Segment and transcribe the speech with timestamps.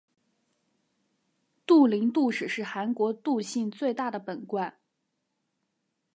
[1.63, 4.79] 杜陵杜氏是韩国杜姓最大的本贯。